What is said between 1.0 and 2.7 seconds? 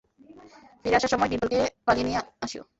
সময়, ডিম্পলকে পালিয়ে নিয়ে আসিও।